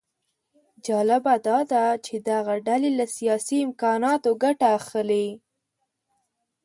[0.85, 5.27] جالبه داده چې دغه ډلې له سیاسي امکاناتو ګټه اخلي